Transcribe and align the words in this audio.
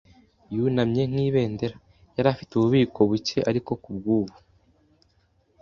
yunamye 0.55 1.03
nk'ibendera. 1.11 1.77
Yari 2.15 2.27
afite 2.33 2.51
ububiko-buke 2.53 3.37
ariko 3.49 3.71
kubwubu. 3.83 4.35